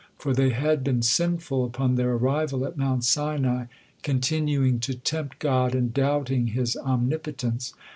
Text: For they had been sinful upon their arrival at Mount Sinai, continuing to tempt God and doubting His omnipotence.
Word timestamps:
For 0.17 0.33
they 0.33 0.49
had 0.49 0.83
been 0.83 1.03
sinful 1.03 1.63
upon 1.63 1.93
their 1.93 2.13
arrival 2.13 2.65
at 2.65 2.75
Mount 2.75 3.03
Sinai, 3.03 3.65
continuing 4.01 4.79
to 4.79 4.95
tempt 4.95 5.37
God 5.37 5.75
and 5.75 5.93
doubting 5.93 6.47
His 6.47 6.75
omnipotence. 6.75 7.75